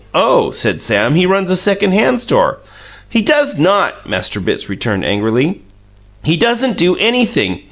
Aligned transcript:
"Oh," 0.15 0.49
said 0.49 0.81
Sam, 0.81 1.13
"he 1.13 1.27
runs 1.27 1.51
a 1.51 1.55
second 1.55 1.91
hand 1.91 2.19
store!" 2.21 2.57
"He 3.07 3.21
does 3.21 3.59
not!" 3.59 4.09
Master 4.09 4.39
Bitts 4.39 4.67
returned 4.67 5.05
angrily. 5.05 5.61
"He 6.23 6.37
doesn't 6.37 6.75
do 6.79 6.97
anything. 6.97 7.59